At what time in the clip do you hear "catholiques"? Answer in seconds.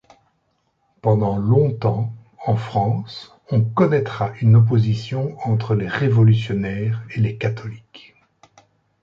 7.37-8.15